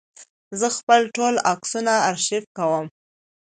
[0.59, 2.85] زه خپل ټول عکسونه آرشیف کوم.